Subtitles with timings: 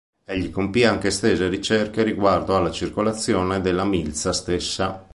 [0.25, 5.07] Egli compì anche estese ricerche riguardo alla circolazione della milza stessa.